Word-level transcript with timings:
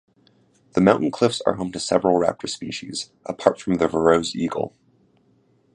The 0.73 0.81
mountain 0.81 1.11
cliffs 1.11 1.41
are 1.45 1.53
home 1.57 1.71
to 1.73 1.79
several 1.79 2.19
raptors 2.19 2.49
species, 2.49 3.11
apart 3.27 3.61
from 3.61 3.75
the 3.75 3.85
Verreaux's 3.87 4.35
eagle. 4.35 4.73